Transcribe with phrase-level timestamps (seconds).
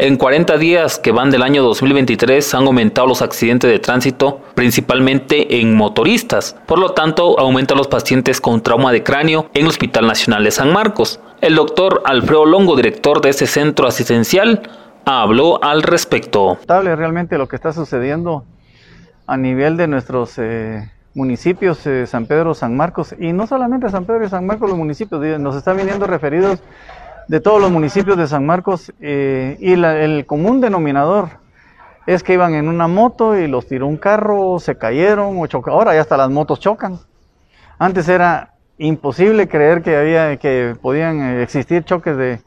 [0.00, 5.60] En 40 días que van del año 2023 han aumentado los accidentes de tránsito, principalmente
[5.60, 6.54] en motoristas.
[6.66, 10.52] Por lo tanto, aumentan los pacientes con trauma de cráneo en el Hospital Nacional de
[10.52, 11.18] San Marcos.
[11.40, 14.62] El doctor Alfredo Longo, director de este centro asistencial,
[15.04, 16.58] habló al respecto.
[16.68, 18.44] Realmente lo que está sucediendo
[19.26, 24.04] a nivel de nuestros eh, municipios, eh, San Pedro, San Marcos, y no solamente San
[24.04, 26.62] Pedro y San Marcos, los municipios, nos están viniendo referidos
[27.28, 31.28] de todos los municipios de San Marcos eh, y el común denominador
[32.06, 35.78] es que iban en una moto y los tiró un carro, se cayeron o chocaron.
[35.78, 36.98] Ahora ya hasta las motos chocan.
[37.78, 42.40] Antes era imposible creer que había que podían existir choques de,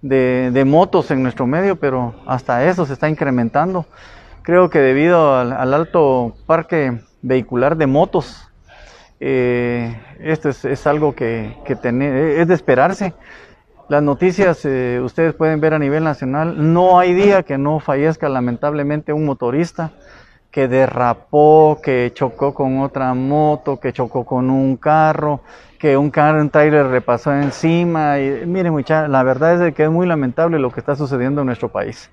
[0.00, 3.84] de, motos en nuestro medio, pero hasta eso se está incrementando.
[4.42, 8.48] Creo que debido al, alto parque vehicular de motos,
[9.18, 13.12] eh, esto es, algo que, que es de esperarse.
[13.90, 18.28] Las noticias eh, ustedes pueden ver a nivel nacional, no hay día que no fallezca
[18.28, 19.90] lamentablemente un motorista
[20.52, 25.40] que derrapó, que chocó con otra moto, que chocó con un carro,
[25.76, 28.14] que un carro, un trailer repasó encima.
[28.46, 31.68] Miren, muchachos, la verdad es que es muy lamentable lo que está sucediendo en nuestro
[31.68, 32.10] país.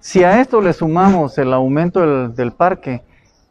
[0.00, 3.02] Si a esto le sumamos el aumento del, parque,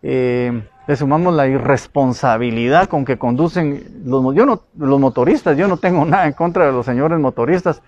[0.01, 5.57] eh, le sumamos la irresponsabilidad con que conducen los, yo no, los motoristas.
[5.57, 7.81] Yo no tengo nada en contra de los señores motoristas,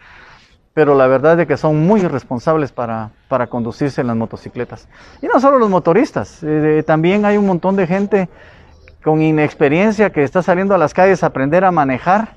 [0.74, 4.88] pero la verdad es que son muy irresponsables para, para conducirse en las motocicletas.
[5.22, 8.30] Y no solo los motoristas, eh, también hay un montón de gente
[9.04, 12.34] con inexperiencia que está saliendo a las calles a aprender a manejar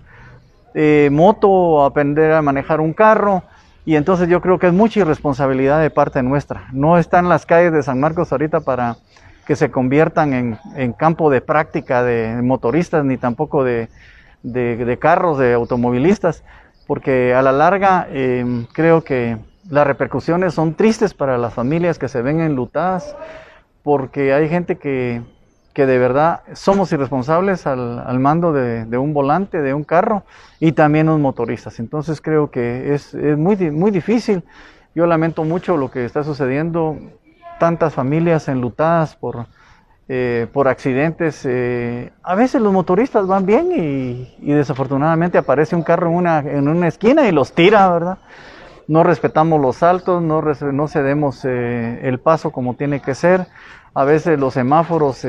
[0.75, 3.42] eh, moto, a aprender a manejar un carro.
[3.84, 6.69] Y entonces yo creo que es mucha irresponsabilidad de parte nuestra.
[6.73, 8.97] No están las calles de San Marcos ahorita para
[9.48, 13.88] que se conviertan en, campo de práctica de motoristas ni tampoco de,
[15.00, 16.44] carros, de automovilistas,
[16.86, 19.38] porque a la larga em, creo que
[19.70, 23.16] las repercusiones son tristes para las familias que se ven enlutadas,
[23.82, 25.22] porque hay gente que,
[25.74, 30.24] de verdad somos irresponsables al, mando de, un volante, de un carro
[30.61, 31.80] y también los motoristas.
[31.80, 34.42] Entonces creo que es, es muy, muy difícil.
[34.94, 36.98] Yo lamento mucho lo que está sucediendo
[37.58, 39.46] tantas familias enlutadas por,
[40.11, 41.42] eh, por accidentes.
[41.45, 46.67] Eh, a veces los motoristas van bien y, desafortunadamente aparece un carro en una, en
[46.67, 48.17] una esquina y los tira, ¿verdad?
[48.86, 53.48] No respetamos los saltos, no, no cedemos eh, el paso como tiene que ser.
[53.92, 55.27] A veces los semáforos,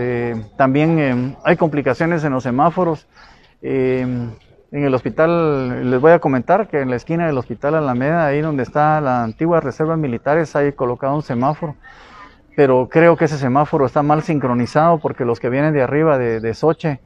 [0.56, 3.07] también hay complicaciones en los semáforos.
[3.62, 4.38] en
[4.72, 8.63] el hospital, les voy a comentar que en la esquina del hospital Alameda, ahí donde
[8.63, 11.75] está la antigua reserva militares, hay colocado un semáforo
[12.59, 16.53] pero creo que ese semáforo está mal sincronizado porque los que vienen de arriba de,
[16.53, 16.99] Soche,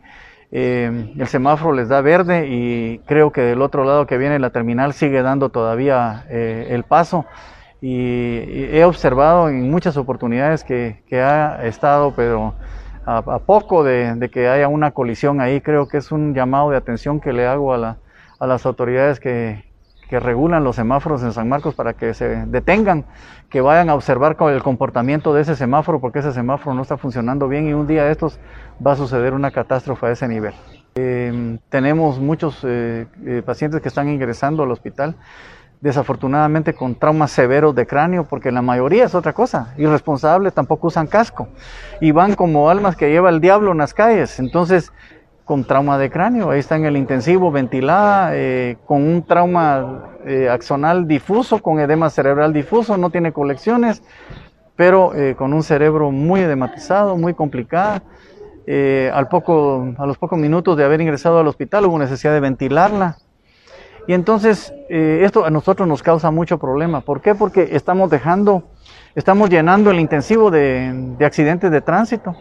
[0.52, 4.50] eh, el semáforo les da verde y creo que del otro lado que viene la
[4.50, 7.28] terminal sigue dando todavía eh, el paso.
[7.82, 12.56] Y, he observado en muchas oportunidades que, ha estado, pero
[13.06, 17.20] a, poco de, que haya una colisión ahí, creo que es un llamado de atención
[17.20, 17.98] que le hago a,
[18.40, 19.64] a las autoridades que,
[20.14, 23.04] que regulan los semáforos en San Marcos para que se detengan,
[23.50, 27.48] que vayan a observar el comportamiento de ese semáforo, porque ese semáforo no está funcionando
[27.48, 28.40] bien y un día de estos
[28.86, 30.54] va a suceder una catástrofe a ese nivel.
[30.94, 35.16] Em, tenemos muchos eh, eh, pacientes que están ingresando al hospital,
[35.82, 41.08] desafortunadamente con traumas severos de cráneo, porque la mayoría es otra cosa, irresponsables, tampoco usan
[41.08, 41.48] casco
[42.02, 44.40] y van como almas que lleva el diablo en las calles.
[44.40, 44.94] Entonces,
[45.46, 46.52] con trauma de cráneo.
[46.52, 52.10] Ahí está en el intensivo, ventilada, eh, con un trauma eh, axonal difuso, con edema
[52.10, 54.04] cerebral difuso, no tiene colecciones,
[54.76, 58.04] pero eh, con un cerebro muy edematizado, muy complicada.
[59.14, 63.18] al poco, a los pocos minutos de haber ingresado al hospital hubo necesidad de ventilarla.
[64.08, 67.02] Y entonces esto a nosotros nos causa mucho problema.
[67.02, 67.36] ¿Por qué?
[67.36, 68.64] Porque estamos dejando,
[69.16, 72.36] estamos llenando el intensivo de accidentes de tránsito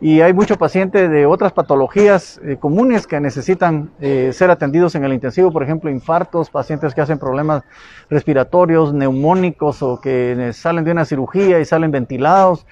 [0.00, 5.04] y hay muchos pacientes de otras patologías eh, comunes que necesitan eh, ser atendidos en
[5.04, 7.64] el intensivo, por ejemplo, infartos, pacientes que hacen problemas
[8.08, 12.64] respiratorios, neumónicos o que salen de una cirugía y salen ventilados.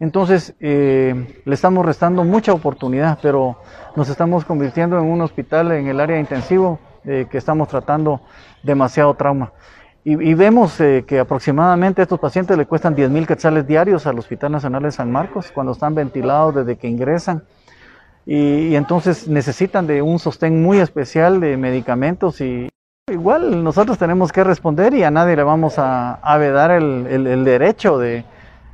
[0.00, 3.58] Entonces, eh, le estamos restando mucha oportunidad, pero
[3.94, 8.20] nos estamos convirtiendo en un hospital en el área intensivo que estamos tratando
[8.62, 9.52] demasiado trauma.
[10.04, 14.18] Y, vemos eh, que aproximadamente a estos pacientes le cuestan 10 mil quetzales diarios al
[14.18, 17.44] Hospital Nacional de San Marcos cuando están ventilados desde que ingresan.
[18.26, 22.68] Y, entonces necesitan de un sostén muy especial de medicamentos y
[23.12, 28.24] igual nosotros tenemos que responder y a nadie le vamos a, vedar el, derecho de,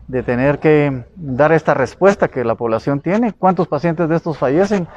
[0.09, 3.33] de tener que dar esta respuesta que la población tiene.
[3.33, 4.89] ¿Cuántos pacientes de estos fallecen?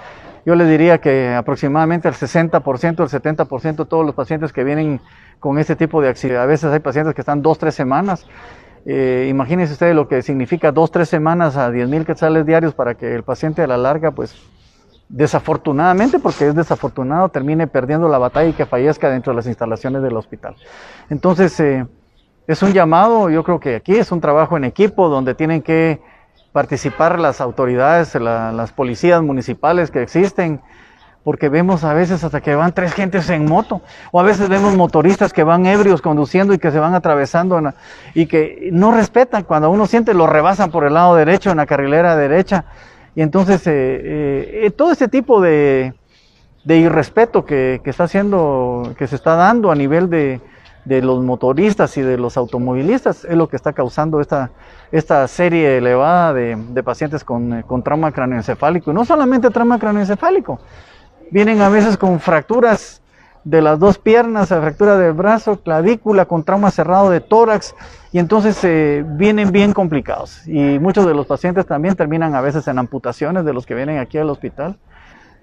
[0.46, 5.00] yo le diría que aproximadamente el 60%, el 70% de todos los pacientes que vienen
[5.40, 8.26] con este tipo de accidentes, a veces hay pacientes que están dos, tres semanas.
[8.86, 12.96] Eh, imagínense ustedes lo que significa dos, tres semanas a 10 mil quetzales diarios para
[12.96, 14.36] que el paciente a la larga, pues
[15.08, 20.02] desafortunadamente, porque es desafortunado, termine perdiendo la batalla y que fallezca dentro de las instalaciones
[20.02, 20.56] del hospital.
[21.10, 21.86] Entonces, eh,
[22.52, 26.02] es un llamado, yo creo que aquí es un trabajo en equipo donde tienen que
[26.52, 30.62] participar las autoridades, las policías municipales que existen,
[31.24, 33.82] porque vemos a veces hasta que van tres gentes en moto,
[34.12, 37.62] o a veces vemos motoristas que van ebrios conduciendo y que se van atravesando
[38.14, 41.66] y que no respetan, cuando uno siente lo rebasan por el lado derecho en la
[41.66, 42.66] carrilera derecha,
[43.16, 45.94] y entonces eh, eh, eh, todo este tipo de,
[46.66, 50.42] de irrespeto que, que, está haciendo, que se está dando a nivel de,
[50.86, 54.52] de los motoristas y de los automovilistas es lo que está causando esta,
[54.92, 58.92] esta serie elevada de, de pacientes con, eh, con, trauma craneoencefálico.
[58.92, 60.60] Y no solamente trauma craneoencefálico,
[61.30, 63.02] vienen a veces con fracturas
[63.44, 67.74] de las dos piernas, fractura del brazo, clavícula, con trauma cerrado de tórax,
[68.12, 70.48] y entonces eh, vienen bien complicados.
[70.48, 73.98] Y muchos de los pacientes también terminan a veces en amputaciones de los que vienen
[73.98, 74.78] aquí al hospital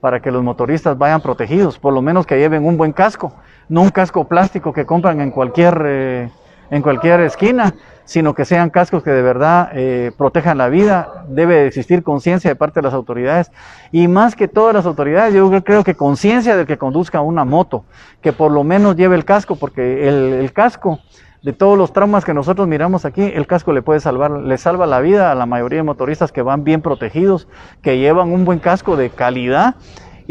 [0.00, 3.33] para que los motoristas vayan protegidos, por lo menos que lleven un buen casco,
[3.69, 6.31] no un casco plástico que compran en cualquier, eh,
[6.71, 7.75] en cualquier esquina,
[8.05, 11.25] sino que sean cascos que de verdad eh, protejan la vida.
[11.29, 13.50] Debe existir conciencia de parte de las autoridades
[13.93, 17.85] y más que todas las autoridades, yo creo que conciencia del que conduzca una moto,
[18.23, 21.01] que por lo menos lleve el casco, porque el, el casco
[21.43, 24.87] de todos los traumas que nosotros miramos aquí, el casco le puede salvar, le salva
[24.87, 27.49] la vida a la mayoría de motoristas que van bien protegidos,
[27.82, 29.76] que llevan un buen casco de calidad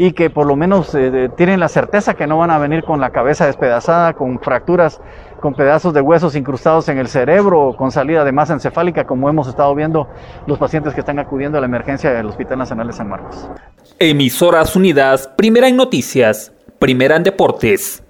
[0.00, 3.00] y que por lo menos eh, tienen la certeza que no van a venir con
[3.00, 5.00] la cabeza despedazada, con fracturas,
[5.40, 9.48] con pedazos de huesos incrustados en el cerebro, con salida de masa encefálica, como hemos
[9.48, 10.08] estado viendo
[10.46, 13.50] los pacientes que están acudiendo a la emergencia del Hospital Nacional de San Marcos.
[13.98, 18.04] Emisoras Unidas, primera en noticias, primera en deportes.